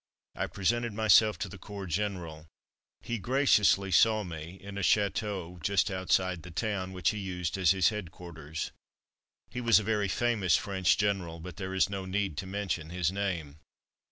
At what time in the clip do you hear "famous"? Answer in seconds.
10.07-10.57